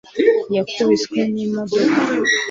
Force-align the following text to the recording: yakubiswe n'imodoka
yakubiswe 0.55 1.19
n'imodoka 1.33 1.79